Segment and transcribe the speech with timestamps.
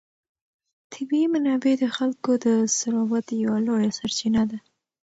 [0.93, 4.57] طبیعي منابع د خلکو د ثروت یوه لویه سرچینه ده.